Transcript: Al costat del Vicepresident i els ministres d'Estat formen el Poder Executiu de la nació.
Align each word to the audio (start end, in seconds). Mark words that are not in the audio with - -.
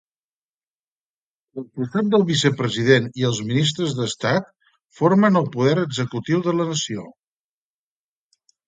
Al 1.61 1.67
costat 1.81 2.09
del 2.15 2.25
Vicepresident 2.31 3.07
i 3.23 3.27
els 3.33 3.43
ministres 3.51 3.95
d'Estat 4.01 4.51
formen 5.03 5.41
el 5.45 5.49
Poder 5.59 5.79
Executiu 5.87 6.45
de 6.51 6.61
la 6.61 6.71
nació. 6.75 7.11